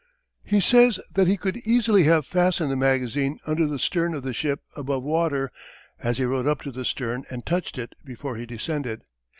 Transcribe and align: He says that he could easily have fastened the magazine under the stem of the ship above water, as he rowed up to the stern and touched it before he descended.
He 0.43 0.59
says 0.61 0.99
that 1.13 1.27
he 1.27 1.37
could 1.37 1.57
easily 1.57 2.05
have 2.05 2.25
fastened 2.25 2.71
the 2.71 2.75
magazine 2.75 3.37
under 3.45 3.67
the 3.67 3.77
stem 3.77 4.15
of 4.15 4.23
the 4.23 4.33
ship 4.33 4.61
above 4.75 5.03
water, 5.03 5.51
as 5.99 6.17
he 6.17 6.25
rowed 6.25 6.47
up 6.47 6.61
to 6.61 6.71
the 6.71 6.85
stern 6.85 7.23
and 7.29 7.45
touched 7.45 7.77
it 7.77 7.93
before 8.03 8.35
he 8.37 8.47
descended. 8.47 9.03